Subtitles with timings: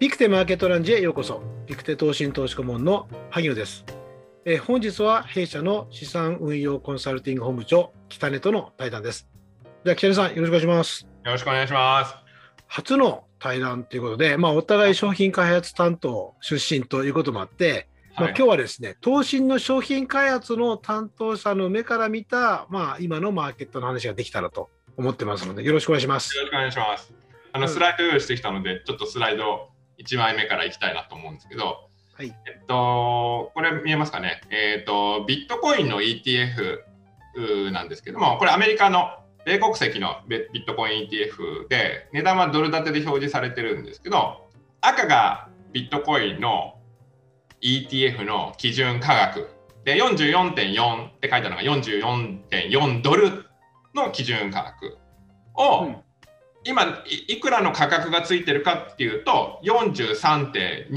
[0.00, 1.42] ピクテマーケットランジへようこそ。
[1.66, 3.84] ピクテ投信投資顧問の萩野です。
[4.46, 9.28] えー本日は弊社の資産運用コンサルティング本部長、北根との対談です。
[9.84, 11.02] じゃあ、北根さん、よろしくお願いします。
[11.02, 12.14] よろしくお願いします。
[12.66, 17.86] 初の対談ということで、まあ、お互い商品開発担当出身ということもあって、
[18.16, 26.34] まあ、はい今日はですね、投信の商品開発の担当者の目から見た、まあ、今のマーケットの話ができたらと思ってますので、よろしくお願いします。
[26.34, 27.12] よろしくお願いします。
[27.52, 29.69] あのうんスライド用意してきたので、ちょっとスライド
[30.02, 32.34] 1枚目からいきたいなと思うんですけど、はい。
[32.46, 34.40] えっと、これ見えますかね？
[34.50, 39.08] えっと、ビットコインの ETF なんですけども、これアメリカの
[39.46, 44.50] 米国籍のビビットコイン ETF で、値段はドル建てで表示されてるんですけど、
[44.80, 46.74] 赤がビットコインの
[47.62, 49.48] ETF の基準価格
[49.84, 53.46] で44.4って書いてあるのが44.4ドル
[53.94, 54.98] の基準価格
[55.54, 55.96] を、うん
[56.64, 56.84] 今
[57.28, 60.90] いいくらの価格がついてるかっていうと43.2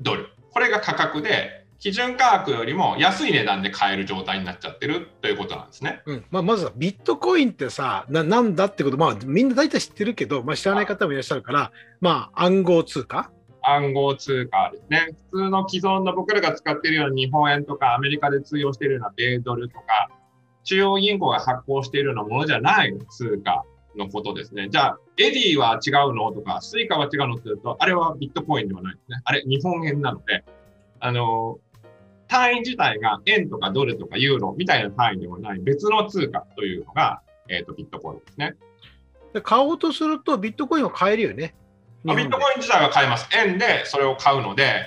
[0.00, 0.28] ドル。
[0.50, 6.02] これが価格で基準価格よりも安い値段で買える状態になっちゃってるということなんですね。
[6.06, 6.24] うん。
[6.30, 13.30] まあ、まずはビットコインってさな、なんだってこと、まあ、みんな大体知ってるけど、まあ、知らない方もいらっしゃるから、まあ、暗号通貨、
[13.62, 15.16] 暗号通貨ですね。
[15.30, 19.84] 普通の既存の僕らが使っているような日本円とかアメリカで通用しているような米ドルとか
[20.64, 23.64] 中央銀行が発行しているようなものじゃない通貨
[23.96, 24.68] のことですね。
[24.70, 26.32] じゃあ、 Edy は違うの？
[26.32, 27.34] とか、 Suica は違うの？
[27.34, 29.20] って言うと、あれはビットコインではないですね。
[29.24, 30.44] あれ、日本円なので、
[31.00, 31.58] あの、
[32.28, 38.54] 単位自体が円とかドルとかユーロみたいな単位ではない別の通貨というのが、えっ、と、ビットコインですね。
[39.32, 41.54] で買おうとすると、ビットコインを買えるよね。
[42.04, 43.28] まあビットコイン自体は買えます。
[43.34, 44.82] 円でそれを買うので、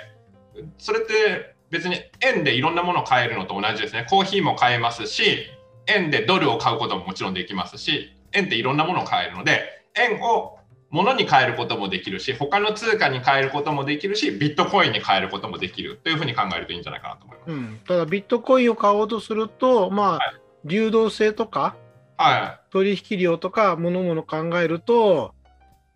[0.77, 4.05] それって別に円でいろんなものを買えるのと同じですね。
[4.09, 5.47] コーヒーも買えますし、
[5.87, 10.57] 円でドルを買うことももちろんできますし、円っていろんなものを買えるので、円を
[10.91, 17.51] 物に変えることもできるし、他の通貨に変えることもできるし、ビットコインに変えることもできるというふうに考えるといいんじゃないかなと思います。
[17.51, 20.33] うん、ただ、ビットコインを買おうとすると、まあ、は
[20.65, 21.75] 流動性とか、
[22.17, 25.33] は取引量とか、ものもの考えると、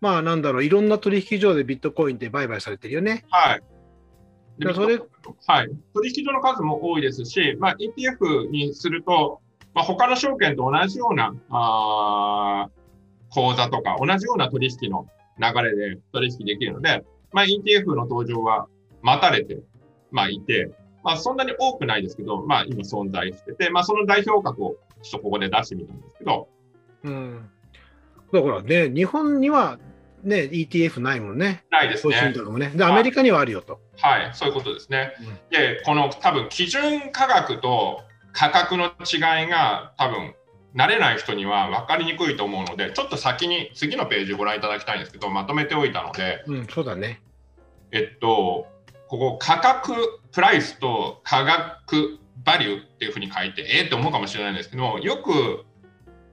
[0.00, 3.24] まあ、なんだろう、いろんな取引所でビットコインって売買されてるよね。
[3.28, 3.50] い。
[3.50, 3.62] はい。
[4.74, 4.98] それ
[5.46, 9.42] はい、取引所の数も多いですし、まあ、ETF にすると、
[9.76, 15.06] まあ、他の証券と同じようなあー口座とか、同じような取引の
[15.38, 18.68] 流れで取引できるので、まあ、ETF の登場は
[19.02, 19.58] 待たれて、
[20.10, 20.70] まあ、いて、
[21.04, 26.48] まあ、そんなに多くないですけど、まあ、今存在してて、まあ、その代表格をちょっとここで出してみたんですけど、
[27.04, 27.50] うん。
[28.32, 29.78] だからね、日本には
[30.22, 31.64] ね、ETF ないもんね。
[31.70, 32.72] ないですねね。
[32.74, 33.78] で、アメリカにはあるよと。
[33.98, 35.12] はい、そういうことですね。
[35.20, 38.00] うんで、この多分基準価格と
[38.36, 40.34] 価格の違いが多分
[40.76, 47.22] 慣れない人には分かりにくいと思うので、ちょっと先に次のページをご覧いただきたいんですけど、まとめておいたので、うん、そうだね。
[47.92, 48.66] えっと、
[49.08, 49.94] ここ価格、
[50.32, 55.64] プライスと価格、バリューっていうふうに書いて、えーって思うかもしれないんですけど、よく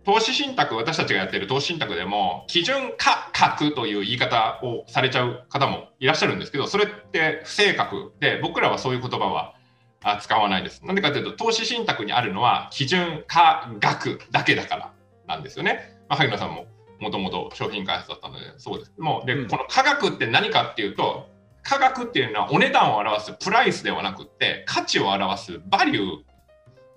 [0.03, 9.55] 投資信託、私たちがやっている投資信託でも、基準価格という言い方をされちゃう方もいらっしゃるんですけど、それって不正確で、僕らはそういう言葉は
[10.03, 10.85] あ使わないです。
[10.85, 14.93] なんでかというと、投資信託にあるのは基準価額だけだから
[15.27, 15.97] なんですよね。
[16.09, 16.65] まあ、萩野さんも
[16.99, 21.29] もともと商品開発だったので、そうですも、で、うんこの価格って何かっていうと、
[21.63, 26.23] 価格っていうのはお値段を表すプライスではなくって、価値を表すバリュ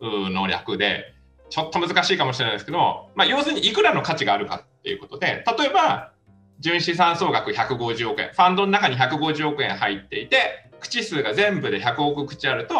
[0.02, 1.12] ーの略で、
[1.48, 6.12] ちょっと難しいかもしれないですけど、まあ、要するにいくらの価値があるかっていうことで、例えば、
[6.58, 12.74] 純資産総額150億円、ファンドの中に150億円入っていて、口数が全部で100億口あると、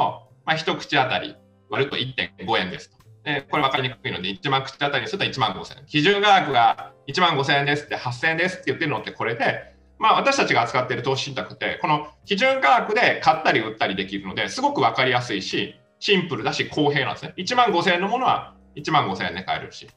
[0.44, 1.36] まあ、1口あたり
[1.68, 2.96] 割ると1.5円ですと。
[3.24, 5.86] でこれ分かりにくいので、1万口あたりにすると1万5000円。
[5.86, 17.34] 基準価格が1万5000円ですって、8000円ですって言ってるのってこれで、まあ、私たちが扱っている投資信託って、この基準価格で買ったり売ったりできるので、すごく分かりやすいし、シンプルだし、公平なんですね。
[17.36, 19.88] 1万5000円のものは1万5000円で買えるし、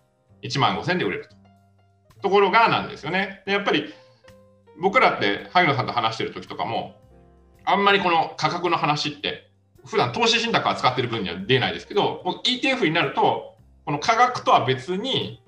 [0.41, 1.35] 1万5000円で売れると。
[2.21, 3.43] ところがなんですよね。
[3.45, 3.93] でやっぱり
[4.81, 6.95] 僕らって萩野さんと話してる時とかも、
[7.66, 9.50] あんまりこの価格の話って、
[9.85, 15.41] 普段投資信託扱ってる分には出ないですけど、僕 ETF になると、この価格とは別に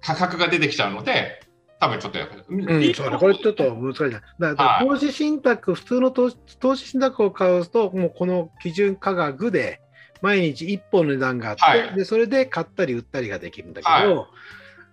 [0.00, 1.42] 価格が出てきちゃうので、
[1.80, 4.02] 多分ちょっとやうん、そうだ、これちょっと難しい
[4.38, 4.54] な。
[4.54, 9.80] だ投資信託、普通の投資投資信託を買うと、もうこの基準価格で、
[10.20, 11.94] 毎日1本の値段があって、はい。
[11.96, 14.28] で、それで買ったり売ったりができるんだけど、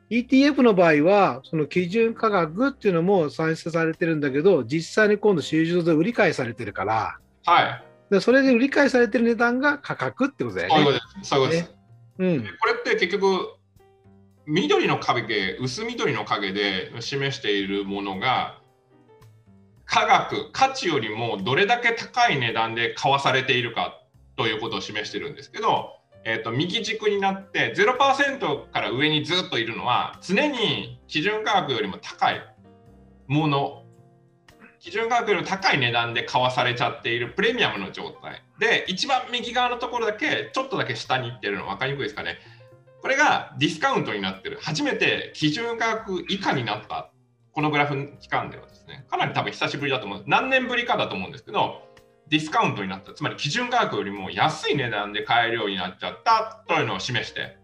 [0.10, 11.00] ETF の場合は、その基準価格っていうのも算出されてるんだけど、実際に今度、市場で売り買いされてるから、はい、でそれで売り買いされてる値段が価格ってことだよね。
[11.22, 11.76] そうです。
[12.18, 12.40] うん。
[12.60, 13.56] これって結局、
[14.48, 18.60] 緑の影、薄緑の影で示しているものが、
[19.86, 24.02] 価格、価値よりもどれだけ高い値段で買わされているか
[24.38, 32.42] ということを示してるんですけど、えーと、右軸になって0%から上にずっといるのは常に基準価格よりも高い
[33.28, 33.84] もの。
[34.80, 38.44] 基準価格よりも高い値段で買わされちゃっているプレミアムの状態。
[38.60, 42.38] で一番右側のところだけちょっとだけ下に行ってるの分かりにくいですかね。
[43.02, 44.58] これがディスカウントになってる。
[44.62, 47.12] 初めて基準価格以下になった。
[47.52, 49.06] このグラフ期間ではですね。
[49.10, 51.89] かなり多分久しぶりだと思う何年ぶりかだと思うんですけど
[52.30, 57.58] ディスカウントになったつまり基準価格よりも安い値段で買えるようになっちゃったというのを示して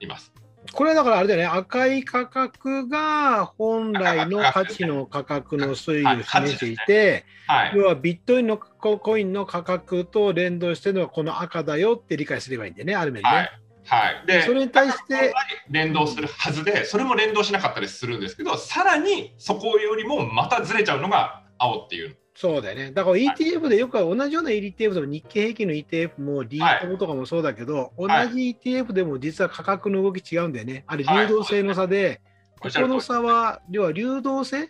[0.00, 0.32] います。
[0.72, 13.36] これだからあれだよね、赤い価格が本来の価値の価格の推移を示していて、はい、要はビットインのコインの価格と連動してるのはこの赤だよって理解すればいいんだよね、ある面で、ね。
[13.36, 13.50] はい
[13.86, 15.34] はい、でそれに対して
[15.68, 22.16] 連動するはずで、それも連動しなかったりするんですけど、さらにそこよりもまたずれちゃうのが青っていう。
[22.34, 22.90] そうだよね。
[22.90, 30.84] だから ETF でよく同じような ETF でも日経平均の ETF もリートとかもそうだけど、はい、同じ ETF でも実は価格の動き違うんだよね。
[30.88, 32.20] あれ流動性の差で、
[32.60, 34.68] はい、ここの差は、要は流動性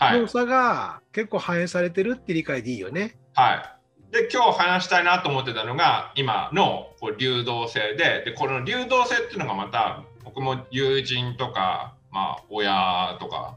[0.00, 3.16] の差が結構反映されてるって理解でいいよね。
[3.34, 4.12] はい。
[4.12, 13.56] で、今日話したいなと思ってたのが、今のこう流動性でで、この流動性っていうのがまた、僕も友人とか、まあ、親とか、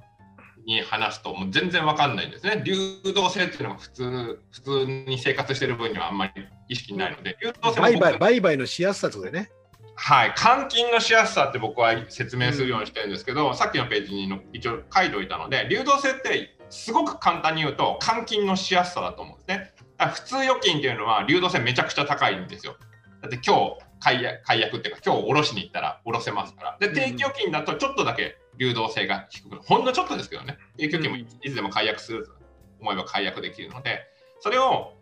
[0.66, 2.62] に話すともう全然わかんないんですね。
[2.66, 2.74] 流
[3.14, 6.32] 動性っていうのが普通普通に生活してる分にはあんまり
[6.68, 9.50] 意識ないので、流動性売買売買のしやすさとでね。
[9.96, 19.74] はい、換金のしやすさって僕は説明するようにしてるんですけど、うん、さっきのページにの一応書いておいたので、流動性ってすごく簡単に言うと換金のしやすさだと思うんですね。
[20.14, 22.78] 普通預金っていうのは流動性めちゃくちゃ高いんですよ。
[23.22, 26.78] だって今日解約解約っていうか今日下ろしに行ったら下ろせますから。
[26.80, 29.58] で定期預金だとちょっとだけ流動性が低く。
[29.64, 30.58] ほんのちょっとですけどね。
[30.78, 32.34] 定期預金もいつでも解約すると
[32.82, 34.02] 思えば解約できるので、
[34.42, 34.94] それを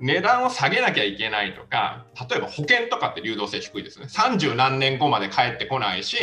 [0.00, 4.06] 値段を下げなきゃいけないとか、例えば保険とかって流動性低いですね。
[4.06, 6.16] 30何年後まで返ってこないし、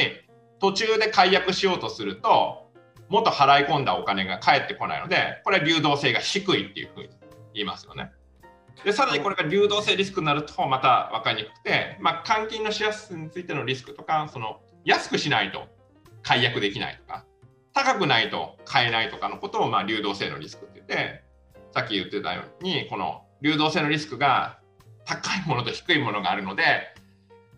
[0.59, 2.69] 途中で解約しようとすると、
[3.07, 7.09] もっと払い込んだお金が返ってこないので、これは流動性が低いっていうふうに
[7.53, 8.11] 言いますよね。
[8.83, 15.67] でさらにこれが流動性リスクになるとまた分かりにくくて、まあ、換金のしやすさについてのリスクとかその安くしないと
[16.23, 17.25] 解約できないとか
[17.73, 21.23] 高くないと買えないとかのことをまあ流動性のリスクって言って
[21.73, 24.59] さっき言ってたようにこの流動性のリスクが
[25.05, 26.63] 高いものと低いものがあるので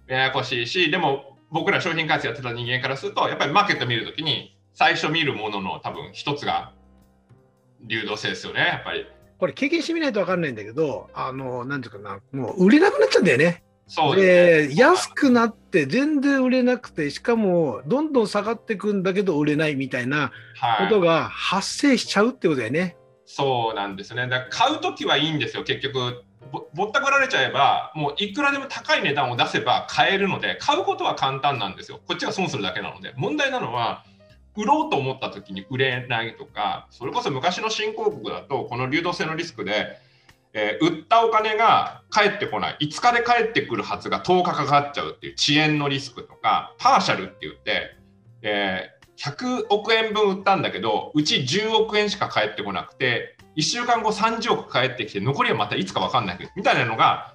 [0.07, 6.73] ややこしいしでも僕ら商品開発やってた人間からするとやっぱりマーケット見るときに最初見るものの多分一つが
[7.81, 9.05] 流動性ですよねやっぱり。
[9.39, 13.63] これ経験してみないと分かんないんだけど、あの、なんていうかな、もう売れなくなっちゃうんだよね。
[13.87, 20.31] そうで、ね、安くなって全然売れなくて、しかもどんどん下がっていくんだけど売れないみたいな
[20.79, 22.79] ことが発生しちゃうってことだよね。
[22.79, 24.27] はい、そうなんですね。
[24.27, 26.23] だから買うときはいいんですよ、結局。
[26.51, 31.99] ぼぼったくられちゃえば、もういくらでも高い値段を出せば買えるので、買うことは簡単なんですよ。
[32.07, 33.13] こっちが損するだけなので。
[33.17, 34.05] 問題なのは、
[34.55, 39.97] 売ろうと思った時に売れないとかそれこそ昔の新興国だとこの流動性のリスクで、
[40.53, 42.77] えー、売ったお金が返ってこない。
[42.79, 47.97] 5日で返ってくるはずが10日かかっちゃうっていう遅延のリスクとかパーシャルって言って、
[48.43, 57.33] えー、100億円分売ったんだけどうち10億円しか返ってこなくて1週間後30億返ってきて残りはまたいつか分かんないけどみたいなのが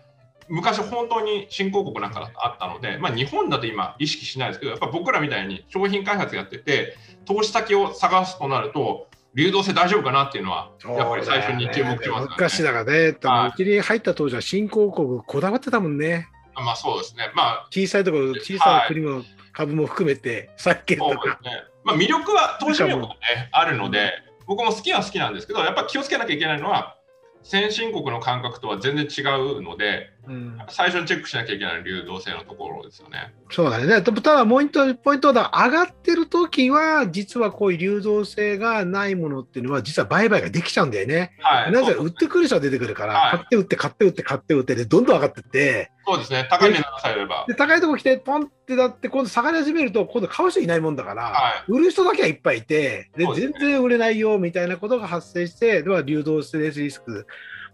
[0.48, 6.96] 昔本当に新興国なんかだとあったので、まあ、日本だと今意識しないですけどやっぱ僕らみたいに商品開発やってて
[7.26, 13.16] 投資先を探すとなると流動性大丈夫かなっていうのはやっぱり最初に注目します、ね、昔だからね、う
[13.56, 16.28] ちに入った当時は新興国こだわってたもんね。
[16.54, 17.30] まあそうですね。
[17.34, 21.38] まあ小さいところ小さい国の株も含めて、債券とか。
[21.42, 21.50] ね、
[21.84, 23.14] まあ魅力は投資魅力がね
[23.52, 24.12] あるので、
[24.46, 26.96] 僕も好きは好きなんですけど、やっぱ気をつけなきゃいけないのは
[27.42, 33.32] 先進国の感覚とは全然違うので、うん、最初にチェックしなきゃいけない流動性のところですよね。
[33.50, 34.02] そうだね。
[34.02, 41.32] ただ、ポイント、ポイントは上がってる時は、実はこういう流動性がないものっていうのは、実は売買ができちゃうんだよね。
[41.40, 45.90] はい、なぜ売ってくる人が出てくるから、はい、買って売って、買って売って、買って売ってで、どんどん上がってって。
[46.06, 46.46] そうですね。
[46.50, 47.46] 高い値段されれば。
[47.48, 57.26] で高いところ来て、ポンってだって、今度下がり始めると、今度買う人いないもんだから、はい、売る人だけはいっぱいいて、で、ね、全然売れないよみたいなことが発生して、では流動性リスク。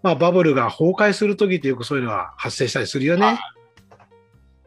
[0.05, 3.41] まあ、バブルが崩壊するときってよくそういうのは発生したりするよね。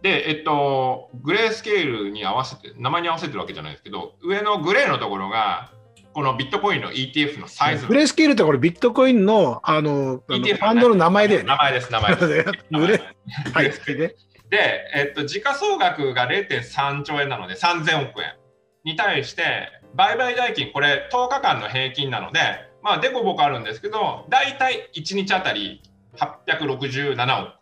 [0.02, 5.72] で、えっと、グレースケールに合わせて、名前に合わせてるわけじゃないですけど、上のグレーのところが、
[6.16, 7.86] このビットコインの ETF のサイズ。
[7.86, 12.28] グレースケールってこれビットコインのあの、ETF ファンドの名前で、ね、名前です、名前です。
[12.72, 13.04] グレ
[13.54, 13.72] はい、
[14.50, 18.34] で、えっと、時価総額が0.3兆円なので3000億円
[18.84, 25.82] に対して、売買代金、これ10日間の平均なので、まあ、デコボコあるんですけど、大体1日あたり
[26.18, 27.54] 867億、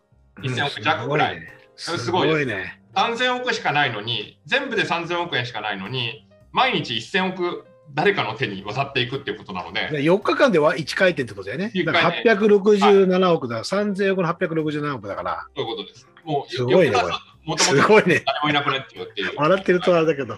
[0.42, 1.40] 1000億弱ぐらい。
[1.76, 2.80] すごいね。
[2.94, 11.70] 3000億しかないのに、全部で3000億円しかないのに、毎日1000億誰かの手に渡っていくっていうことなので、4日間では1回転ってことだよね。
[11.84, 15.46] だから867億だ、3000億の867億だから。
[15.54, 16.08] そういうことです。
[16.24, 16.96] もう、すごいね
[17.44, 17.88] もともと。
[17.88, 19.32] 誰もいなくなってるっていう。
[19.36, 20.36] 笑ってるとあれだけど。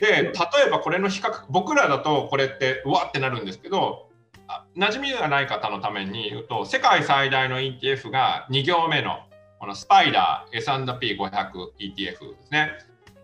[0.00, 0.30] で、例
[0.66, 4.08] えばこれの比較、僕らだとこれってうわってなるんですけど、
[4.48, 9.20] あ馴染みがない方のために言うと、世界最大の ETF が2行目の
[9.58, 12.70] このスパイダー S&P500 ETF ですね。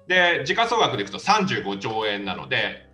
[0.06, 2.86] で、時価総額でいくと35兆円なので、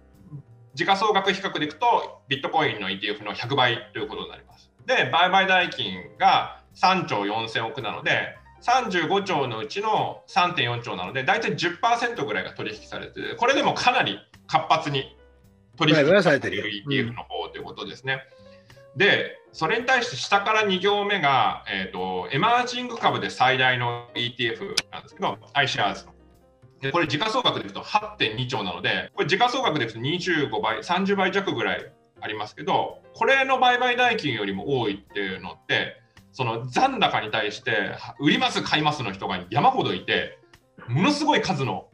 [0.74, 4.70] 時価総額比較でいくと、ビットコインの ETF の100倍ということになります。
[4.86, 15.16] で、売買代金が3兆4000億なので、35兆のうちの3.4兆なので、大体10%ぐらいが取引されて、これでもかなり活発に
[15.76, 18.22] 取引されている ETF の方ということですね。
[18.96, 26.12] で、それに対して下から2行目が、えーと、エマージング株で最大の ETF なんですけど、iShares の。
[26.92, 36.01] これ、時価総額でいくと8.2兆なので、これ、時価総額でいくと25倍、30倍弱ぐらいありますけど、これの売買代金よりも多いっていうのって、
[36.32, 40.38] その残高に対して売ります、買いますの人が山ほどいて、
[40.88, 41.88] ものすごい数の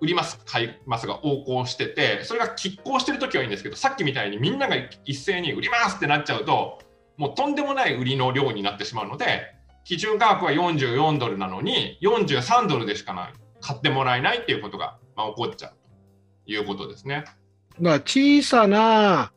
[0.00, 6.78] 売ります、買いますが横行してて、それが拮抗してるときはいいんですけど、さっきみたいにみんなが一斉に売りますってなっちゃうと、
[7.16, 15.72] もうとんでもない売りの量になってしまうので、基準価格は44ドルなのに、43ドルでしかない、買ってもらえないっていうことが、まあ、起こっちゃう
[16.46, 17.16] ということですね。
[17.16, 17.36] だか
[17.80, 19.32] ら小さな、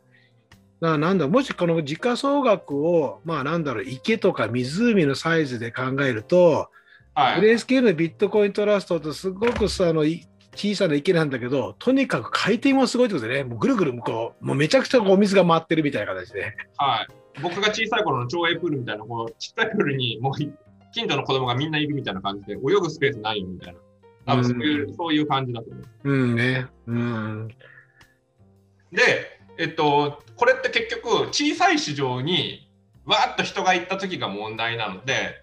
[0.79, 6.69] ななんだもしこの時価総額を、まあなんだろう、池とか湖のサイズで考えると、
[7.15, 16.55] はい、グレースケールのビットコイントラストとすごくさあのい小さな池なんだけど、とにかく回転もすごいってことでね、もうぐるぐるこう、もうめちゃくちゃお水が回ってるみたいな形で。
[16.77, 23.79] はい、僕が小さい頃の町営プールみたいな、こうちっちゃいプールにもう近所の子供がみんないるみたいな感じで、泳ぐスペースないよみたいな、
[24.25, 26.12] 多分そういう,、そういう感じだと思う。
[26.12, 26.67] うんね。
[26.88, 27.48] うん。
[28.91, 32.72] で、えっと、これって結局、小さい市場に
[33.06, 35.41] わーっと人が行った時が問題なので、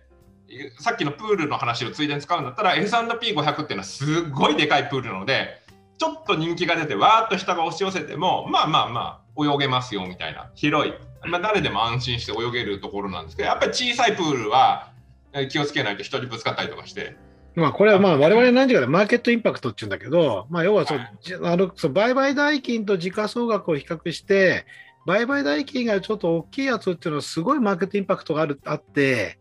[0.79, 5.63] さっきのプールの話をついでに使うんだったら S&P500 っていうのはすごいでかいプールなので
[5.99, 10.51] ちょっと人気が出てわーっと人が押し寄せてもまあまあまあ泳げますよみたいな。
[10.55, 10.93] 広い、
[11.27, 14.93] まあ、誰でも安心して泳げるところなんですけどやっぱり小さいプールは
[15.33, 17.17] え気をつけないと人にぶつかったりとかして。
[17.57, 24.67] まあこれはまあ我々何時かでマーケットインパクトって言うんだけど、まあ要はそう、じあのそう売買代金と時価総額を比較して、
[25.07, 29.39] 売買代金がちょっと大きいやつっていうのはすごいマーケットインパクトがあるあって、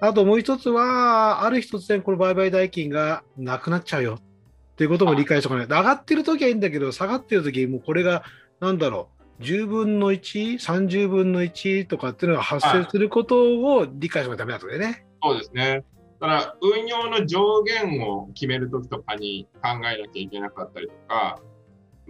[0.00, 5.66] あともう一つは、ある日突然この売買代金がなくなっちゃうよっていうことも理解しておかない。
[5.66, 8.24] 上がってる時はいいんだけど、下がってる時もうこれが
[8.60, 15.06] なんだろう、10分の1、30分の1とかっていうのが発生することを理解しないとダメだとね。
[15.22, 15.84] そうですね。
[16.20, 21.40] だから運用の上限を決めるときとかに考えなきゃいけなかったりとか、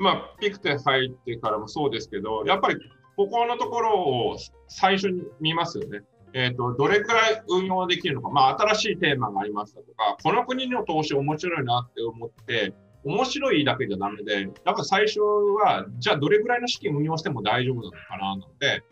[0.01, 2.77] まあ、ピクテ入ってからもそうですけど、やっぱり
[3.17, 6.01] ここのところを最初に見ますよね。
[6.33, 12.73] えーと、どれくらい運用できるのか、まあ、新しいテーマがありましたとか、この国の投資面白いなって思って、
[13.05, 18.83] 面白いだけじゃダメで、なんか最初は、じゃあどれくらいの資金運用しても大丈夫なのかななので、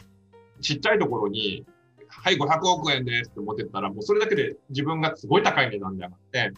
[0.60, 1.64] ちっちゃいところに、
[2.08, 6.52] はい、500億円ですって思ってたら、もうそれだけで自分がすごい高い値段で上がって、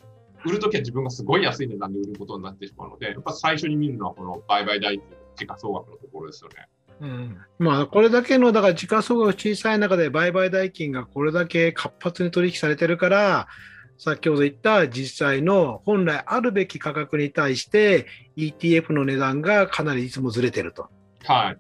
[0.44, 5.06] 売るときは自分がすごい安い値段で売ることになってしまうので、やっぱ最初に見るのはこの売買代金、
[5.36, 6.66] 時価総額のところですよね。
[7.00, 13.48] うん、まあこれだけのだから時価総額小さい中で売買代金がこれだけ活発に取引されてるから
[13.96, 18.06] 先ほど言った実際の本来あるべき価格に対して
[18.36, 20.88] ETF の値段がかなりいつもずれてると
[21.24, 21.58] はい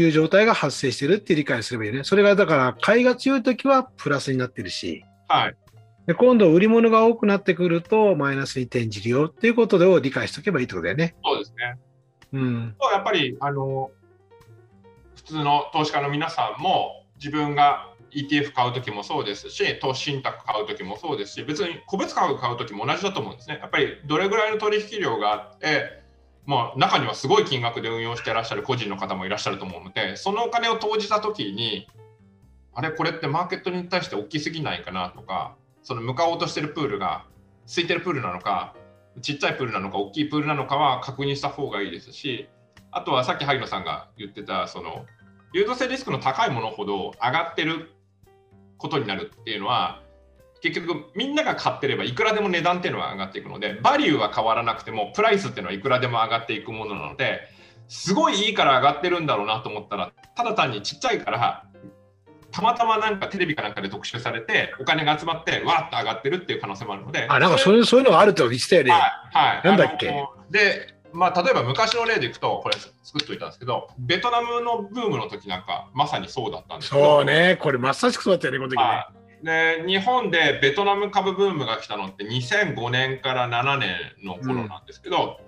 [0.00, 2.04] いう状態が発生してるって理解すればいいね。
[2.04, 5.56] それがだから買いが強い時はプラスになってるしはい。
[6.10, 11.14] で今度売り物が多くなってくるとマイナスに転じるよっていうことでを理解しておけばいいってことだよね。
[11.24, 11.78] そうですね。
[12.32, 13.92] うん、やっぱりあの
[15.14, 23.60] 普通の投資家の皆さんも自分が ETF 買うときもそうですし、投資信託買うときもそうですし、別に個別株買うときも同じだと思うんですね。
[23.60, 26.02] やっぱりどれぐらいの取引量があって、
[26.44, 31.86] まあ、中にはすごい金額で運用してらっしゃる個人の方もいらっしゃると思うので、そのお金を投じたときに、
[32.74, 37.24] あれ、これってマーケットに対して大きすぎないかなとか、その向かおうとしてるプールが
[37.66, 38.74] 空いてるプールなのか、
[39.22, 42.48] ちっちゃいプールなのか、大きいプールなのかは確認した方がいいですし、
[42.90, 45.06] あとはさっき萩野さんが言ってた、その
[45.52, 47.90] 流動性リスクの高いものほど上がってる
[48.78, 50.02] ことになるっていうのは、
[50.62, 57.40] 結局みんなが買ってればいくらでも値段っていうのは上がっていくので、バリューは変わらなくても、プライスっていうのはいくらでも上がっていくものなので、
[57.88, 61.64] すごいいいから上がってるんだろうなと思ったら、ただ単にちっちゃいから、
[62.50, 68.90] たまたまなんかテレビかなんかで特集されて、お金が集まって、わーっと上がってるっていう可能性もあるので、あ、なんかそういうそういうのがあるって言ってたよね。
[68.90, 69.00] はい、
[69.32, 69.66] はい。
[69.66, 70.06] なんだっけ？
[70.50, 78.82] で、まあ、例えば昔の例でいくと、これ作っといたんですけど、ベトナムのブームの時なんか、まさにそうだったんですそうね、これまさしくそうだったよね、この時ね。
[78.82, 85.40] はいで日本でベトナム株ブームが来たのって2005年から7年の頃なんですけど、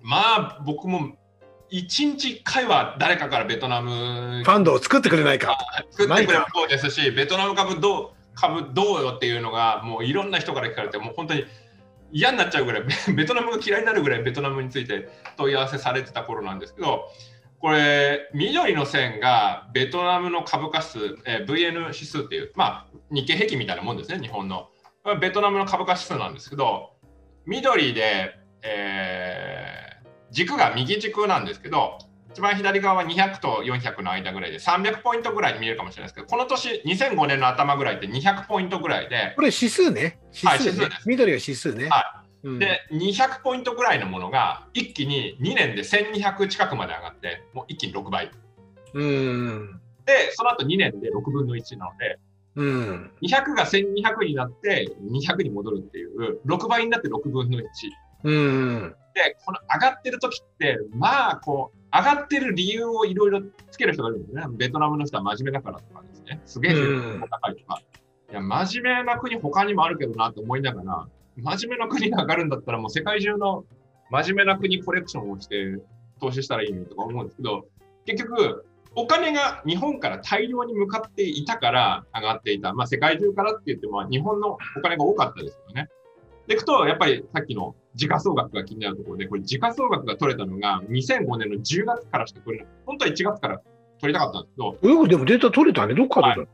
[0.00, 1.16] まあ僕も
[1.70, 5.58] 1日1回は誰かからベトナムファンドを作ってくれないか。
[5.90, 11.44] 作ってくれもそうですしベトナム株どう株どうよっていうのがもういろんな人から聞かれてもう本当に
[12.12, 17.10] 嫌になっちゃうぐらいベ ベトナムが嫌いになるぐらいベトナムについて問い合わせされてた頃なんですけど
[17.58, 24.68] これ緑の線がベトナムの株価数、えー VN 指数っていうまあ日経平均みたいなもんですね日本の
[25.20, 26.90] ベトナムの株価指数なんですけど
[27.46, 29.85] 緑で、えー
[30.30, 31.98] 軸が右軸なんですけど
[32.36, 40.18] 一番左側は200と400の間ぐらいで300ポイントぐらいに見えるかもしれないですけどこの年2005年の頭ぐらいって200ポイントぐらいでこれ指数ね。
[40.34, 40.50] 指数ね。
[40.50, 41.88] はい指数です緑が指数ね。
[41.88, 48.30] はうんで200ポイントぐらいのものが一気に2年で1200近くまで上がってもう一気に6倍
[48.92, 49.80] うん。
[50.04, 52.18] でその後2年で6分の1なので
[52.56, 53.10] うん。
[53.22, 57.62] 200が1200になって200に戻るっていう6倍になって6分の1
[58.26, 58.94] うん。
[59.14, 63.40] でこの上がってる時ってまあこう上がってる理由をいろいろ
[63.70, 67.80] つける人がいるんですねベトナムの人は真面目だからとかですねすげえ高いとか、
[68.30, 71.06] いや真面目な国他にもあるけどなと思いながら
[71.36, 73.64] 真面目な国が上がるんだったらもう世界中の
[74.10, 75.78] 真面目な国コレクションをして
[76.20, 77.66] 投資したらいいのにとか思うんですけど
[78.04, 82.72] 結局お金が日本から大量に向かっていたから上がっていた。
[82.72, 85.88] まあ世界中からって言っても日本のお金が多かったですよね。
[86.46, 92.74] でいくと、やっぱりさっきの時価総額が気になるところで、これ時価総額が取れたのが2005年の10月からしか取れない。
[92.84, 93.60] 本当は1月から
[94.00, 95.94] 取りたかったんですけど、よくでもデータ取れたね。
[95.94, 96.48] どっからはい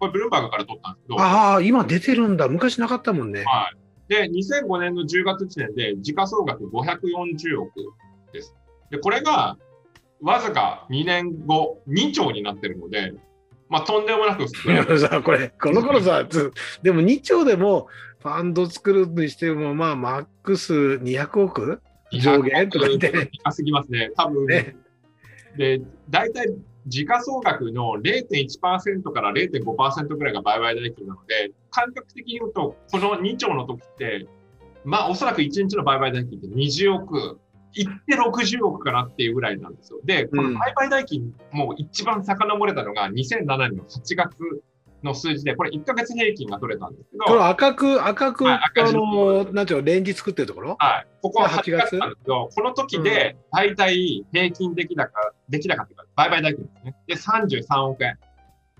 [0.00, 2.48] これブルームバーグから取ったんですけど、たああ、今出てるんだ。
[2.48, 3.44] 昔なかったもんね。
[3.44, 3.76] はい。
[4.08, 7.72] で、2005年の10月時点で時価総額540億
[8.32, 8.54] です。
[8.90, 9.56] で、これが
[10.20, 13.12] わずか2年後、2兆になってるので、
[13.68, 14.46] まあ、とんでもなく
[15.22, 16.52] これ、この頃さ、つ
[16.82, 17.88] でも2兆でも
[18.20, 21.80] ファンド作るにしても、まあ、マックス200億？
[22.12, 24.10] 上限とか言って高すぎますね。
[24.16, 24.76] 多分、ね。
[25.56, 26.48] で、大体
[26.86, 34.26] 時価総額の0.1%から0.5%ぐらいが売買代金なので、感覚的に言うと、この2兆の時って、
[34.84, 37.38] まあ、おそらく1日の売買代金って20億、
[37.74, 40.00] いって60億かなっていうぐらいなんですよ。
[40.02, 44.34] で、この売買代金も一番遡れたのが2007年の8月
[45.02, 50.76] の数字で、これ1ヶ月平均が取れたんですけど、この赤く、赤く、はい赤字あの、なんていうの、レンジ作ってるところ？
[50.78, 51.84] はい、ここは8 8月？
[51.86, 56.96] 月なんですけど、この時で大体平均出来高、出来高っていうか、売買代金ですね。
[57.06, 58.18] で、33億円。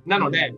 [0.06, 0.54] なので、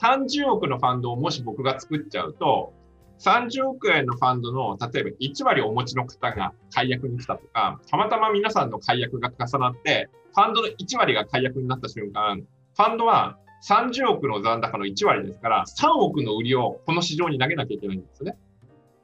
[0.00, 2.72] 30億のファンドをもし僕が作っちゃうと、
[3.20, 18.36] 30億円のファンドの、例えば1割お持ちの方が解約に来たとか、たまたま皆さんの解約が重なって、ファンドの1割が解約になった瞬間、ファンドは30億の残高の1割ですから、3億の売りをこの市場に投げなきゃいけないんですね。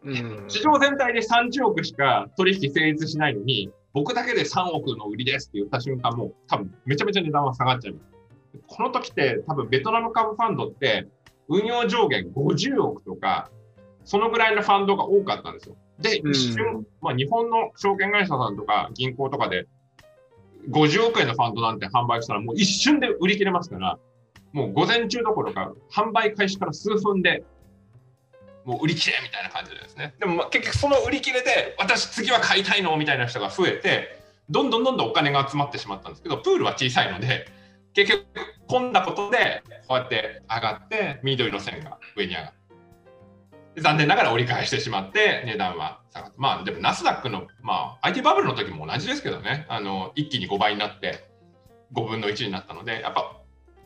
[0.02, 8.04] うん市場全体で30億しか取引成立しないのに、僕だけで3億の売りですって言った瞬間、もう多分めちゃめちゃ値段は下がっちゃいます。
[8.66, 11.08] この時って多分ベトナム株ファンドって
[11.48, 13.50] 運用上限50億とか、
[14.04, 15.76] そのぐらいのファンドが多かったんですよ。
[15.98, 19.66] で、うん一瞬、まあ、日本の証券会社さんとか銀行とかで
[20.68, 23.98] 50億円のファンドなんて販売したらもう一瞬で売り切れますから、
[24.52, 27.44] もう午前中どころか販売開始から数分で
[28.64, 30.14] もう売り切れみたいな感じですね。
[30.18, 37.46] でもまあ結局その売り切れで私次は買いたいのみたいな人が増えて、どんどんどんどんお金が集まってしまったんですけど、プールは小さいので、
[37.94, 38.26] 結局
[38.68, 42.52] こんなことでこうやって上がって緑の線が上に上がる。
[43.76, 46.34] で残念ながら折り返してしまって値段は下がった。
[46.36, 51.30] まあでもナスダックの、まあ、IT バブルの時も同じですけどね、あの一気に5倍になって
[51.94, 53.39] 5分の1になったので、やっぱ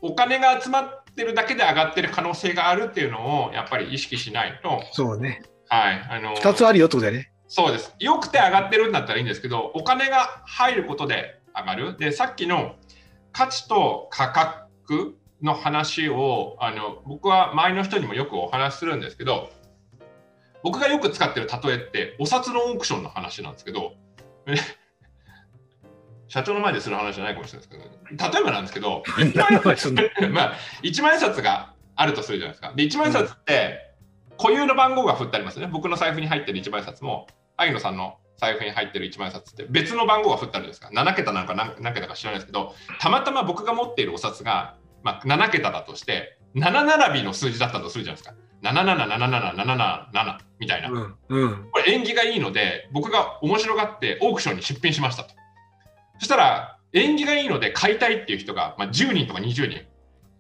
[0.05, 5.43] お金が集まってるだけで上がってる可能性があるっていうのをやっぱり意識しないと、そうね。
[5.69, 7.33] はい、あの2つあるよってことだよね。
[7.49, 7.95] そうです。
[7.99, 11.97] よくて上がってるんだったらいいんですけど、お金が入ることで上がる。
[11.97, 12.77] で、さっきの
[13.33, 19.49] 価値と価格の話をあの僕は周りの人にもよくお話しするんですけど、
[20.62, 23.95] 僕がよく使ってる例えってお札のオークションの話なんですけど、
[24.45, 24.57] え
[26.35, 29.05] 社長の前でする話じゃないかもしれないですけど、例えばなんですけど、
[29.37, 30.03] 何の話すんの？
[30.35, 32.73] まあ、1万円札があるとするじゃないですか。
[32.75, 33.92] で、1万円札って
[34.37, 35.68] 固有の番号が振ってありますね。
[35.68, 40.88] 僕の財布に入ってる1万円札も、萩野さんの財布に入ってる1万円札って別の番号が振ってあるんですか。
[40.92, 42.75] 7桁なんか何何桁か知らないですけど。
[42.99, 48.35] たまたま僕が持っているお札が、まあ、7桁だとして7並びの数字だったとするじゃないですか。
[48.62, 51.70] 7777777みたいな、うんうん。
[51.70, 55.43] これ縁起がいいので僕が面白がってオークションに出品しましたと
[56.18, 59.85] そしたら縁起がいいので買いたいっていう人が、まあ、10人とか20人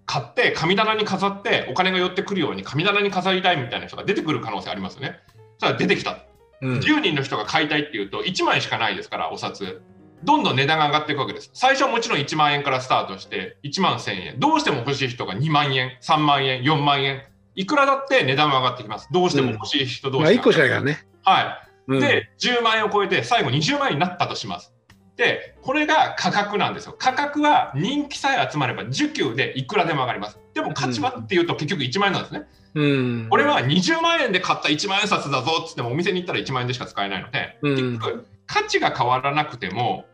[0.06, 5.18] 買って神棚に飾ってお金が寄ってくるように神棚に飾りたいみたいな人が出てくる可能性ありますよね。
[5.58, 6.18] そしたら出てきた。
[6.60, 6.78] うん。
[6.78, 9.82] 10人の人が買いたいっていうと1枚しかないですからお札。
[10.22, 11.50] どんどん値段が上がっていくわけです。
[11.54, 14.40] 最初はもちろん1万円からスタートして1万1000円。
[14.40, 17.22] どうしても欲しい人が2万円3万円4万円。
[17.54, 19.08] いくらだって値段は上がってきます。
[19.12, 21.06] どうしても欲しい人同まあ士1個しかないからね。
[21.22, 21.68] はい。
[21.86, 24.73] うん、で、10万円を超えて最後20万円になったとします。
[25.16, 26.96] で、これが価格なんですよ。
[26.98, 30.40] 価格は人気さえ集まれば受給でいくらでも上がります。
[30.54, 32.46] でも価値はっていうと結局1万円なんですね。
[32.74, 32.84] う
[33.26, 37.76] ん、これは20万円で買った1万円札だぞっつってもお店に行ったら1万円でしか使えないので、うん。
[37.76, 40.06] 結局価値が変わらなくても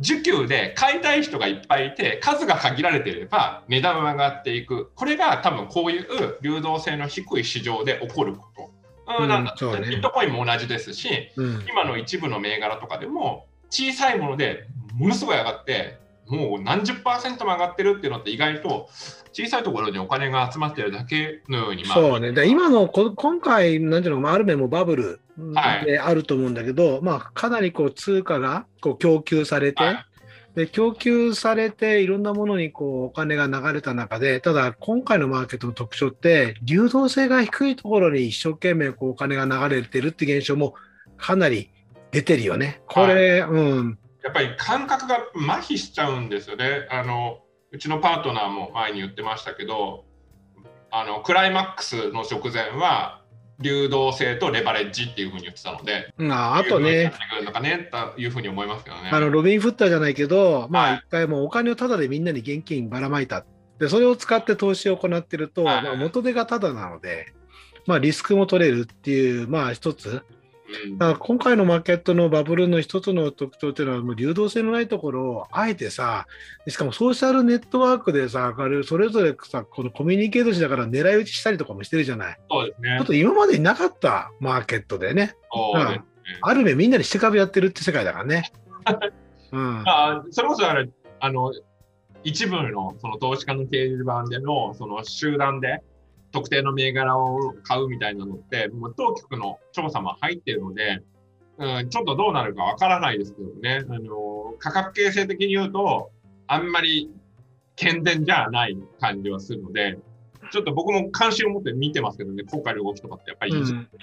[0.00, 4.90] 受給で買いたい人がいっぱいいて数が限られていれば値段は上がっていく。
[4.94, 8.70] これが多分こういう流動性の低い市場で起こること、
[9.20, 9.28] うん。
[9.28, 9.88] なんだそうね。
[9.88, 11.64] ビットコインも同じですしうん。
[11.68, 18.88] 今の一部の銘柄とかでも小さいものでものすごい上がってもう何十パーセントも上がってるっていうのって意外と
[19.32, 25.20] 小さいところにお金が集まってるだけのように、まあ、そうね、で今のこ今回、なんていうの、まあある面もバブル
[25.54, 25.84] はい。
[25.84, 30.06] であると思うんだけど、まあ、かなりこう通貨がこう供給されて、はい。
[30.54, 40.74] で供給されて、いろんなものにこうお金が流れた中で、ただ、今回のマーケットの特徴って、流動性が低いところに一生懸命こうお金が流れてるって現象も
[41.18, 41.70] かなり
[42.10, 42.82] 出てるよね。
[42.86, 46.86] これ、うん、やっぱり感覚が麻痺しちゃうんですよね。
[46.90, 47.38] あの
[47.72, 50.04] うちのパートナーも前に言ってましたけど、
[50.90, 53.22] あのクライマックスの直前は
[53.60, 59.10] 流動性とレバレッジっていうふうに言ってたので、まあ、あとねっ、てくるのかねというふうに思いますけどね。
[59.12, 63.44] あのロビン・フッターじゃないけど、まはいあ一回もうお金をタダでみんなに現金ばらまいた。
[63.78, 67.34] で、それを使って投資を行ってると、はいまあ、元手がタダなので、
[67.86, 70.22] まあリスクも取れるっていう、まあ一つ。
[70.84, 76.26] うんだから今回のマーケットのバブルの一つの特徴っていうのは、もう流動性のないところをあえてさ、
[76.66, 82.38] しかもソーシャルネットワークでさ、それぞれさ、このコミュニケートしだから狙い撃ちしたりとかもしてるじゃない。
[82.50, 83.06] そうですねちょっ。
[83.06, 86.04] と今までになかったマーケットでね、そうですね
[86.42, 88.50] ある面みんなにして株やってるって世界だからね。
[89.52, 89.82] うん。
[89.84, 90.88] まあ、それこそあれ
[91.20, 91.52] あの
[92.24, 95.82] 一部のその投資家の掲示板でのその集団で
[96.36, 101.02] 特定の銘柄を買うみたいなのって、もう当局の調査も入っているので、
[101.56, 106.10] うん、ちょっとどうなるかわからないですけどね、あの価格形成的に言うと、
[106.46, 107.10] あんまり
[107.74, 109.98] 健全じゃない感じはするので、
[110.52, 113.54] ちょっと僕も関心を持って見てますけどね、今回の動きとかってやっぱり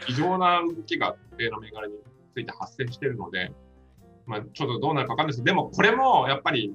[0.09, 1.93] 異常,、な動きが特定の銘柄に
[2.33, 3.51] ついて発生しているので、
[4.25, 5.43] まあ、ちょっとどうなるかわかんないです。
[5.43, 6.73] でもこれもやっぱり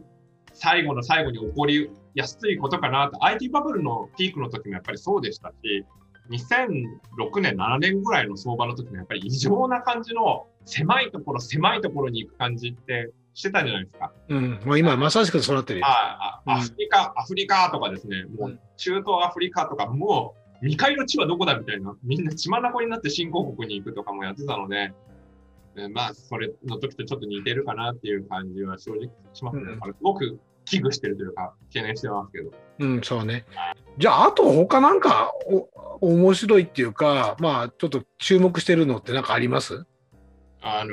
[0.53, 5.85] 最後の最後に起こりやすいことかなと、IT バブルのピークの時もやっぱりそうでしたし、
[6.31, 14.12] 2006年、7年ぐらいの相場の時もやっぱり異常な感じの狭いところ、狭いところに行く感じってしてたじゃないですか。
[14.29, 15.87] うん、もう今まさしくそうなってるよ。
[15.87, 24.92] ああうんアフリカ、アフリカとかですね、もうう中東アフリカとか、もう未開の地はどこだみたいな、みんな血眼になって新興国に行くとかもやってたので、
[25.77, 29.62] えまあ、それの時とちょっと似てるかなっていう感じは正直しますね。
[29.73, 32.50] うんすごく危惧してるというか、懸念してますけど。
[32.81, 33.44] うん、そうね。
[33.98, 35.33] じゃあ、あと他なんか
[36.00, 39.85] お面白いっていうか、まあ、ちょっと注目してるのってなんかあります？
[40.61, 40.92] あの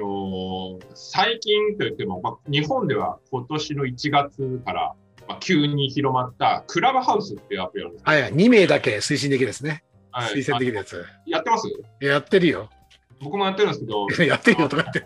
[0.80, 4.94] ー最近といっても、まあ、日本では今年の1月から、
[5.28, 9.84] まあ、急に広まったクラブハウスっていうアプリなんですはいはい、2名だけ推進できるですね。
[10.12, 11.04] はい推薦できるやつ。
[11.04, 11.68] あやってます？
[12.00, 12.70] やってるよ。
[13.22, 15.06] 僕もやってるんですけど、 やってるよとか言ってる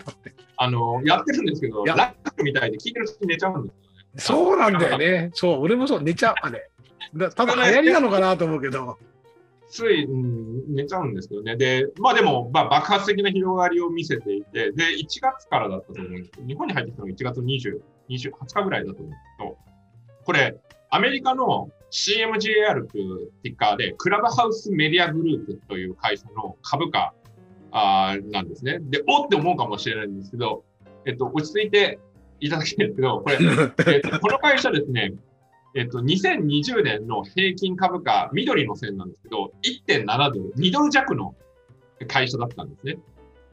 [0.57, 3.88] あのやってるんですけど、ラックみたいで聞いてる人寝ちゃうんですよね。
[4.17, 5.31] そうなんだよね。
[5.33, 6.69] そう、俺もそう、寝ちゃう、あれ。
[7.15, 8.97] だただ流行りなのかなと思うけど。
[9.69, 11.55] つい、うん、寝ちゃうんですけどね。
[11.55, 19.57] で、まあでも、まあ、爆発的な広がりを見せていて、で、1月からだったと思うんですけど、日本に入ってきたのが1月20、20 20日ぐらいだと思うんですけど、
[20.25, 27.13] これ、アメリカの CMGAR というティッカーで、クラブハウスメディアグループという会社の株価
[27.71, 28.79] あなんですね。
[28.81, 30.63] で、おって思うかもしれないんですけど、
[31.05, 31.99] えっと、落ち着いて
[32.39, 33.37] いただきたいんですけど、これ、
[33.93, 35.13] えっと、この会社ですね、
[35.75, 39.53] えっと、2020年の平均株価、緑の線なんですけど、
[39.87, 41.35] 1.7ドル、2ドル弱の
[42.07, 42.97] 会社だったんですね。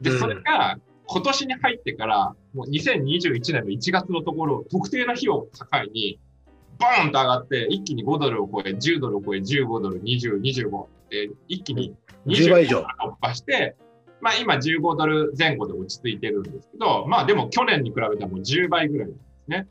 [0.01, 6.19] で、うんそれが今年に入ってから、もう2021年の1月のところ、特定な日を境に、
[6.79, 11.95] ボーンと上がって、一気に5ドルを超え、10ドルを超え、15ドル、20、25で、一気に
[12.25, 12.85] 10倍以上突
[13.21, 13.77] 破して、
[14.21, 19.67] まあ今15ドル前後で落ち着いてるんですけど、まあでも去年に比べたらもう10倍ぐらいなんですね。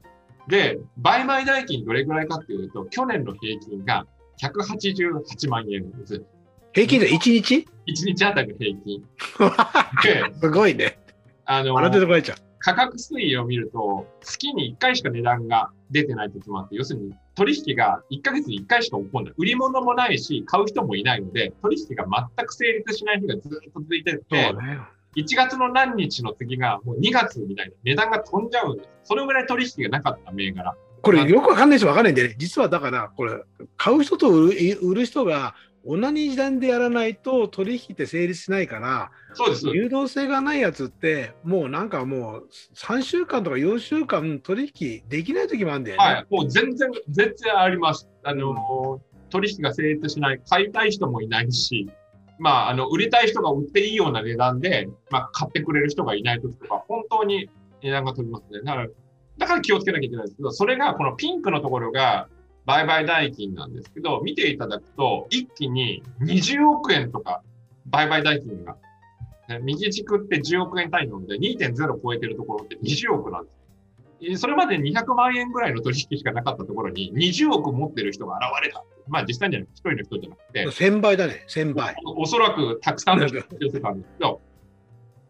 [0.49, 4.07] で、売買代金どれぐらいかっていうと、去年の平均が
[4.41, 6.23] 188万円なんです。
[6.73, 7.67] 平均で1日？1
[8.07, 9.03] 日あたりの平均。
[10.31, 10.99] ですごいね。
[11.45, 11.75] あの。
[12.59, 19.35] 価格推移を見ると、月に1回しか値段が出てない時もあって、要するに取引が1ヶ月に1回しか起こんない。
[19.37, 22.05] 売り物もないし、買う人もいないので、取引が
[22.37, 24.81] 全く成立しない日がずっと続いてそうて、ね。
[25.17, 28.91] 1月の何日の次がもう2月みたいな値段が飛んじゃうんです。
[29.05, 30.77] それぐらい取引がなかった銘柄。
[31.03, 33.41] これよくわかんない人わかんないんでね、実はだから、これ、
[33.77, 34.53] 買う人と売
[34.95, 35.55] る人が
[35.87, 39.67] 同じ時段でやらないと取引って成立しないから、そうです。
[39.67, 46.05] 流動性がないやつって、もうなんかもう3週間とか4週間取引できない時もあるんだよね。
[46.05, 46.27] はい。
[46.29, 48.09] もう全然、全然あります。
[48.25, 51.89] あの、取引が成立しない、買いたい人もいないし、
[52.39, 57.49] まあ、あの、売りたい人が売っていいような値段で、まあ、買ってくれる人がいない時とか、本当に
[57.83, 58.61] 値段が飛びますね。
[58.65, 58.89] だから、
[59.39, 62.29] だから気をつけなきゃいけないんですけど、それがこのピンクのところが
[62.67, 67.43] 売買代金なんですけど、見ていただくと、一気に20億円とか
[67.87, 68.77] 売買代金が、
[69.49, 73.57] ね右軸って10億円単位なので、2.0超えてるところって20億なんです。
[74.21, 78.83] えそれまで200万円ぐらいの取引しかなかったところに20億持ってる人が現れた。
[79.07, 81.95] まあ実際には一人の人じゃなくて、1000倍だね、1000倍。
[82.05, 84.41] おおそらくたくさんの人が 寄せたんですけど、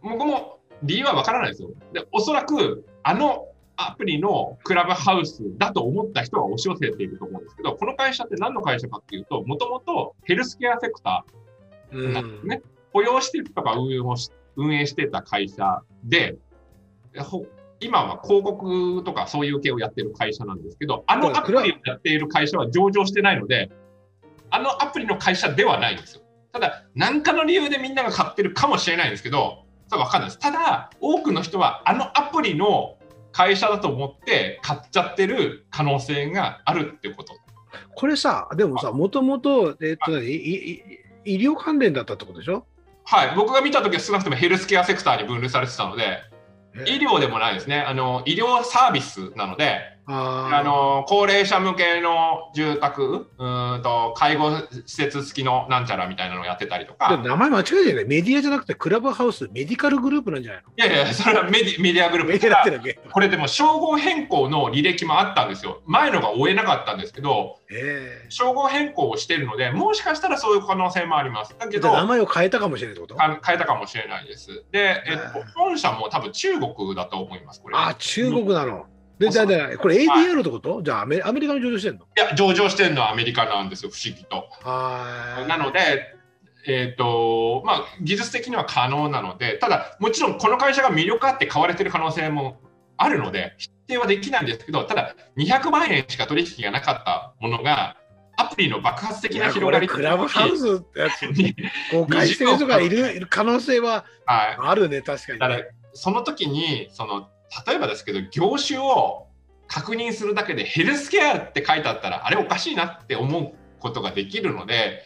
[0.03, 1.71] 僕も理由はわからないですよ。
[1.93, 11.25] で、おそらくあのアプリのクラブハウスだと思った人が押し寄せていると思うんですけど、この会社って何の会社かっていうと、もともとヘルスケアセクタ
[11.93, 12.49] うーなんですん。
[12.49, 12.63] ね。
[12.93, 16.37] 雇用施設とか運営をし運営してた会社で、
[17.19, 17.45] ほ
[17.81, 23.71] 今は広告とかそういう系をやってる会社なんですけど、あのアプリをやっている会社は上場してないので、
[24.51, 26.23] あのアプリの会社ではないんですよ。
[26.53, 30.39] ただ、何かの理由でみんなが買ってるかもしれないんですけど、そ分かんないです。
[30.39, 32.96] ただ、多くの人はあのアプリの
[33.37, 37.35] 会社だと思って買っちゃってる可能性があるってこと。
[37.95, 40.83] これさ、でもさ、もともと、えっと、医
[41.27, 42.67] 療関連だったってことでしょ？
[43.05, 46.21] はい、僕が見たときは少なくともヘルスケアセクターに分類されてたので、
[46.75, 47.81] え医療でもないですね。
[47.81, 54.51] あの、医療サービスなので、ああの、高齢者向けの住宅、うーんと、介護
[54.87, 58.05] 施設付きのなんちゃらみたいなのをやってたりとでか、名前間違えてるね。
[58.05, 60.69] メディアじゃなくてクラブハウス、メディカルグループなんじゃないの？
[60.77, 63.01] いやいや、それはメディメディアグループメディアだけ？
[63.13, 65.83] これでも称号変更の履歴もあったんですよ。
[65.87, 71.57] 前のが追えなかったんですけど、え称号変更をしてるので、もしかしたらそういう可能性もあります。
[71.59, 73.21] だえけど、名前を変えたかもしれないってこと？
[73.21, 74.65] あ変えたかもしれないです。
[74.71, 77.77] で、えっとはい、本社も多分中国だと思います、これ。
[77.77, 78.87] あ、中国なの。
[79.19, 80.83] で、だだこれ ADR ってこと？
[80.83, 82.01] じゃあアメアメリカに上場してんの？
[82.01, 84.49] いや、上場してるのはアメリカなんですよ、不思議と。
[84.63, 86.15] はなので、
[86.69, 92.61] えーとまあ、技術的には可能なので、ただ、もちろんこの会社が魅力あって買われてる可能性も
[92.97, 97.97] あるので、否定はできないんですけど、ただ、200万円しか取引がなかったものが、
[98.37, 101.23] アプリの爆発的な広がりクラブハウスってやつ。
[101.23, 101.55] に
[101.93, 104.57] 誤解してる人がいる可能性ははい。
[104.59, 105.63] あるね、確かに
[105.95, 107.31] その時にその
[107.67, 109.27] 例えばですけど業種を
[109.69, 115.03] 確認するだけでヘルスケアって書いてあったらあれおかしいなって思うことができるので、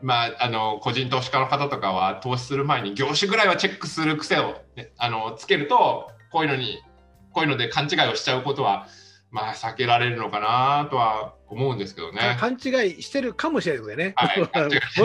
[0.00, 6.80] まあ、あの個人投資家の方とかは投資する前に業種ぐらいはチェックする癖を、ね、あのつけるとこういうのに
[7.32, 8.88] こういうので勘違いをしちゃうことは、
[9.30, 12.36] まあ、避けられるのかなとは思うんですけどね。
[12.40, 14.12] 勘違いしてるかもしれないでね。
[14.16, 14.46] はいも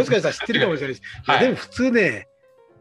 [0.03, 1.01] しかしたら知ってるかもしれないし。
[1.25, 2.27] はいでも普通ね、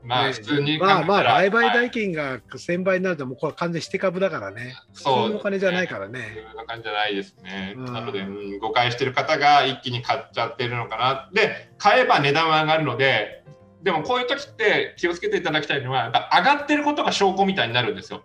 [0.06, 4.76] まあね普通にまあまあ、売買はい代金が1000倍になると、もうこれ完全にして株だからね。
[4.92, 6.20] そうのお金じゃないからね。
[6.20, 7.74] いう感じじゃないですね。
[7.76, 11.30] うんなので、うん誤解してる方が一気に買っちゃってるのかな。
[11.32, 13.44] で、買えば値段は上がるので、
[13.82, 18.24] でもこういう時って気をつけていただきたいのは、やっぱ上がってることが証拠みたいになるんですよ。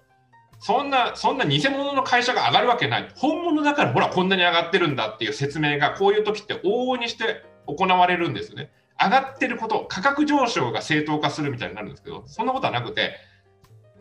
[0.59, 3.09] そんな、そんな偽物の会社が上がるわけない。
[3.15, 8.71] 本物だからほらこんなに上がってるんだっていう説明がこういう時って往々にして行われるんですよね。
[8.99, 13.15] 上がってること、価格上昇が正当化するみたいになるんですけど、そんなことはなくて、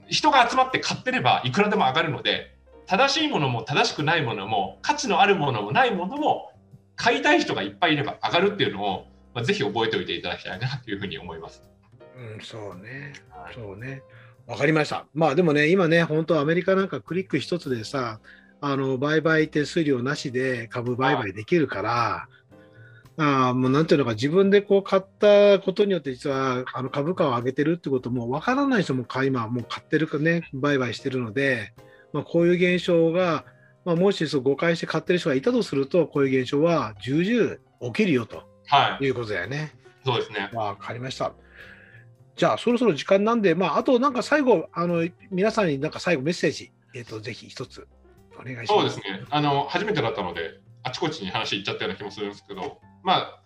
[0.09, 6.51] 人が集まって買ってればいくらでも上がるので、正しいものも正しくないものも価値のあるものもないものも
[6.97, 11.63] 買いたい人がいっぱいいれば上がるっていうのを、まあ、ぜひ覚えておいていただきたいなというふうに思います。
[12.17, 13.13] うん、そうね。
[13.31, 14.03] はいそうね。
[14.47, 15.07] わかりました。
[15.15, 18.19] まあでもね、今ね、本当アメリカなんかクリック一つでさ、
[18.61, 22.29] あの売買手数料なしで株売買できるから、
[23.23, 31.75] あーもうなんていうのか、自分でこう買ったことによって、実はあの株価を上げてるってことも分からない人も買い今、もう買ってるかね、売買してるので、
[32.15, 33.45] まあ、こういう現象が、
[33.85, 39.75] まあ、もしそう誤解して買ってる人がいたとすると、こういう現象は重々起きるよとはい、いうことだよね。
[40.03, 40.49] そうですね。
[40.55, 41.35] わかりました。
[42.37, 47.87] じゃあ、そろそろ時間なんで、まあ、あとなんか最後、あの皆さんになんか最後メッセージ、えーと、ぜひ一つ
[48.41, 48.69] お願いします。
[48.69, 53.41] そうですねあの、初めてだったので、あちこちに話いっちゃったような気もするんですけど、まあ、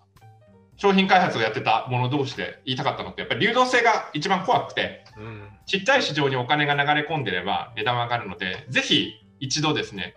[0.77, 10.17] 商品開発をやってた者同士で言いたかったのって、やっぱり流動性が一番怖くて、うん、ちっちゃい市場にお金が流れ込んでれば値段は上がるので、ぜひ一度ですね、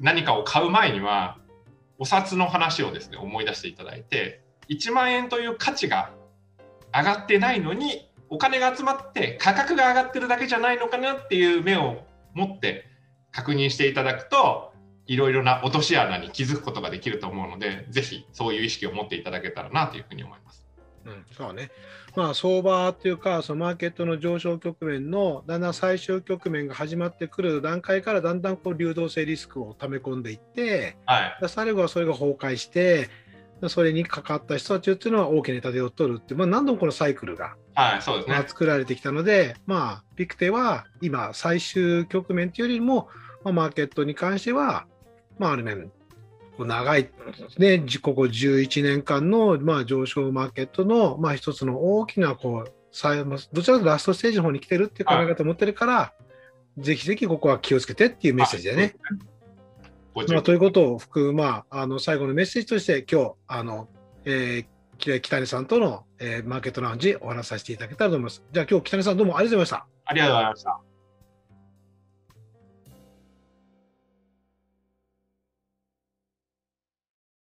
[0.00, 1.38] 何かを買う前には、
[1.98, 6.10] お札の話をですね、思い出していただいて、1万円という価値が
[6.92, 12.86] 上がってないのに、お金が集まって価格が上がってるだけじゃないのかなっていう目を持って
[13.30, 14.73] 確認していただくと、
[15.06, 20.64] いろいろな落とし穴に気づくことができると思うので、ぜひそういう意識を持っていただけたらなというふうに思います。
[21.06, 21.70] うん、そうね。
[22.16, 33.10] まあ、相場というか、そのマーケットの上昇局面のだんだん最終局面が始まってくる段階からだんだんこう流動性リスクを溜め込んでいって、はい、最後はそれが崩壊して、
[33.68, 43.08] それにかかった人たちっていうのは大きな痛手を取るっていう、まあ、何度もこのサイクルが、はいそうですね、作られてきたので、まあ、ピクテは今、最終局面というよりも、
[43.42, 44.86] まあ、マーケットに関しては、
[45.38, 45.90] まあ、ある面、
[46.58, 47.10] 長い、
[47.58, 52.72] ね、ここ11年間の、まあ、上昇マーケットの、まあ、一つの大きなこう
[53.52, 56.12] どちらかとラストステージの方に来てるっていう考え方を持ってるから、
[56.78, 58.94] ぜひぜひここは気をつけてっていうメッセージだね。
[60.14, 63.88] まあ、ということを含む、まあ、あの最後のメッセージとして、今日あの、
[64.24, 68.44] えー、北根さんとの、えー、マーケットラウンジお話しさせていただけたらと思います。
[68.52, 69.86] じゃあ、今日北根さん、どうもありがとうございました。
[70.04, 70.83] ありがとうございました。